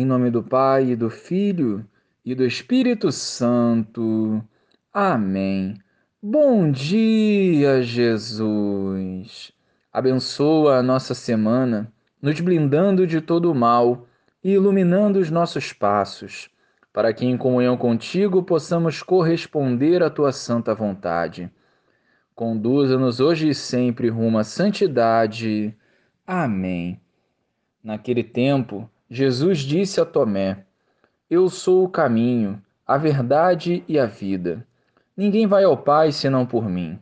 [0.00, 1.86] Em nome do Pai, e do Filho
[2.24, 4.42] e do Espírito Santo.
[4.90, 5.76] Amém.
[6.22, 9.52] Bom dia, Jesus.
[9.92, 11.92] Abençoa a nossa semana,
[12.22, 14.06] nos blindando de todo o mal
[14.42, 16.48] e iluminando os nossos passos,
[16.94, 21.52] para que em comunhão contigo possamos corresponder à tua santa vontade.
[22.34, 25.76] Conduza-nos hoje e sempre rumo à santidade.
[26.26, 26.98] Amém.
[27.84, 30.64] Naquele tempo, Jesus disse a Tomé:
[31.28, 34.64] Eu sou o caminho, a verdade e a vida.
[35.16, 36.96] Ninguém vai ao Pai senão por mim.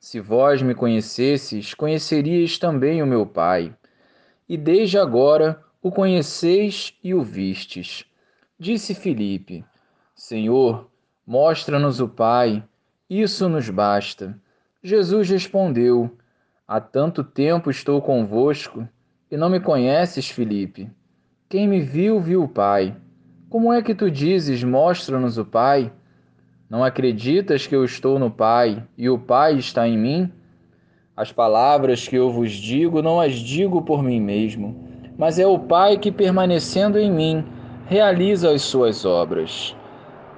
[0.00, 3.72] Se vós me conhecesses, conheceríeis também o meu Pai.
[4.48, 8.04] E desde agora o conheceis e o vistes.
[8.58, 9.64] Disse Filipe:
[10.16, 10.90] Senhor,
[11.24, 12.64] mostra-nos o Pai,
[13.08, 14.36] isso nos basta.
[14.82, 16.18] Jesus respondeu:
[16.66, 18.88] Há tanto tempo estou convosco
[19.30, 20.90] e não me conheces, Filipe.
[21.52, 22.96] Quem me viu, viu o Pai.
[23.50, 25.92] Como é que tu dizes, mostra-nos o Pai?
[26.66, 30.32] Não acreditas que eu estou no Pai e o Pai está em mim?
[31.14, 34.82] As palavras que eu vos digo não as digo por mim mesmo,
[35.18, 37.44] mas é o Pai que, permanecendo em mim,
[37.84, 39.76] realiza as suas obras.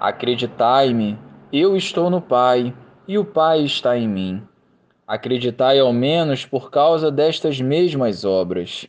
[0.00, 1.16] Acreditai-me,
[1.52, 2.74] eu estou no Pai
[3.06, 4.42] e o Pai está em mim.
[5.06, 8.88] Acreditai ao menos por causa destas mesmas obras.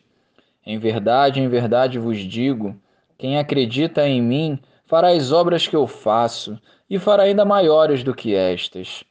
[0.66, 2.76] Em verdade, em verdade vos digo:
[3.18, 8.14] quem acredita em mim fará as obras que eu faço, e fará ainda maiores do
[8.14, 9.04] que estas.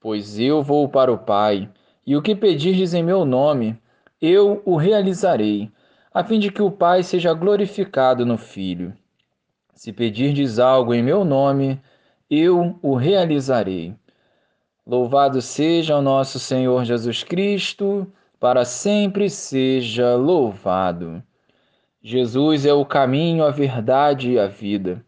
[0.00, 1.68] Pois eu vou para o Pai,
[2.06, 3.78] e o que pedirdes em meu nome,
[4.20, 5.70] eu o realizarei,
[6.12, 8.94] a fim de que o Pai seja glorificado no Filho.
[9.74, 11.80] Se pedirdes algo em meu nome,
[12.30, 13.94] eu o realizarei.
[14.86, 21.22] Louvado seja o nosso Senhor Jesus Cristo para sempre seja louvado.
[22.00, 25.04] Jesus é o caminho, a verdade e a vida.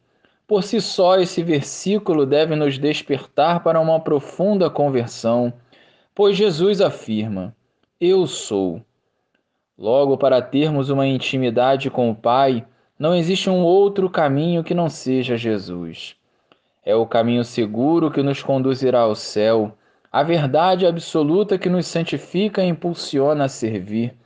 [0.47, 5.53] Por si só, esse versículo deve nos despertar para uma profunda conversão,
[6.13, 7.55] pois Jesus afirma:
[8.01, 8.83] Eu sou.
[9.79, 12.67] Logo, para termos uma intimidade com o Pai,
[12.99, 16.17] não existe um outro caminho que não seja Jesus.
[16.85, 19.73] É o caminho seguro que nos conduzirá ao céu
[20.13, 24.17] a verdade absoluta que nos santifica e impulsiona a servir,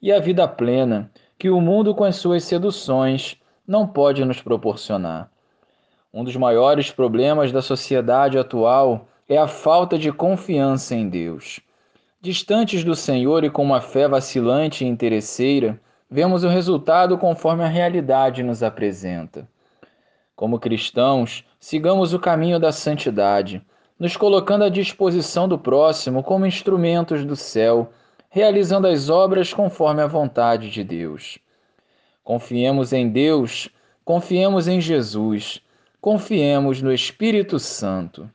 [0.00, 3.36] e a vida plena que o mundo, com as suas seduções,
[3.66, 5.30] não pode nos proporcionar.
[6.12, 11.58] Um dos maiores problemas da sociedade atual é a falta de confiança em Deus.
[12.20, 17.68] Distantes do Senhor e com uma fé vacilante e interesseira, vemos o resultado conforme a
[17.68, 19.48] realidade nos apresenta.
[20.36, 23.64] Como cristãos, sigamos o caminho da santidade
[23.98, 27.92] nos colocando à disposição do próximo como instrumentos do céu,
[28.28, 31.38] realizando as obras conforme a vontade de Deus.
[32.22, 33.68] Confiemos em Deus,
[34.04, 35.60] confiemos em Jesus,
[36.00, 38.28] confiemos no Espírito Santo.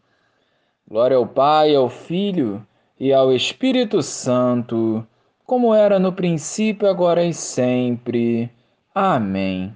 [0.87, 2.65] Glória ao Pai, ao Filho
[2.99, 5.05] e ao Espírito Santo,
[5.45, 8.51] como era no princípio, agora e sempre.
[8.93, 9.75] Amém.